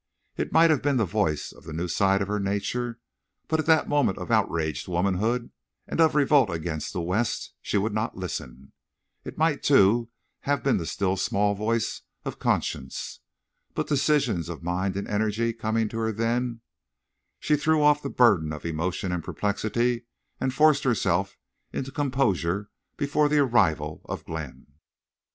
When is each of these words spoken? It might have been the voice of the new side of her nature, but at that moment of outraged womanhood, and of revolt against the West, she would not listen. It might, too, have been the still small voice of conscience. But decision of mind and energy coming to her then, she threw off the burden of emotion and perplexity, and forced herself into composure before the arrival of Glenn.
It 0.35 0.51
might 0.51 0.71
have 0.71 0.81
been 0.81 0.97
the 0.97 1.05
voice 1.05 1.51
of 1.51 1.63
the 1.65 1.73
new 1.73 1.87
side 1.87 2.23
of 2.23 2.27
her 2.27 2.39
nature, 2.39 2.99
but 3.47 3.59
at 3.59 3.67
that 3.67 3.87
moment 3.87 4.17
of 4.17 4.31
outraged 4.31 4.87
womanhood, 4.87 5.51
and 5.87 6.01
of 6.01 6.15
revolt 6.15 6.49
against 6.49 6.91
the 6.91 7.01
West, 7.03 7.53
she 7.61 7.77
would 7.77 7.93
not 7.93 8.17
listen. 8.17 8.71
It 9.23 9.37
might, 9.37 9.61
too, 9.61 10.09
have 10.39 10.63
been 10.63 10.77
the 10.77 10.87
still 10.87 11.17
small 11.17 11.53
voice 11.53 12.01
of 12.25 12.39
conscience. 12.39 13.19
But 13.75 13.85
decision 13.85 14.39
of 14.49 14.63
mind 14.63 14.95
and 14.97 15.07
energy 15.07 15.53
coming 15.53 15.87
to 15.89 15.99
her 15.99 16.11
then, 16.11 16.61
she 17.39 17.55
threw 17.55 17.83
off 17.83 18.01
the 18.01 18.09
burden 18.09 18.51
of 18.51 18.65
emotion 18.65 19.11
and 19.11 19.23
perplexity, 19.23 20.07
and 20.39 20.51
forced 20.51 20.83
herself 20.83 21.37
into 21.71 21.91
composure 21.91 22.71
before 22.97 23.29
the 23.29 23.37
arrival 23.37 24.01
of 24.05 24.25
Glenn. 24.25 24.65